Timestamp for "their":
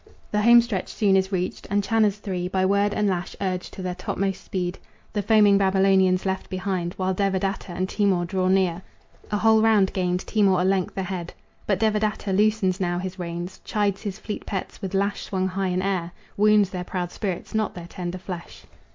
3.83-3.93, 16.71-16.83, 17.75-17.85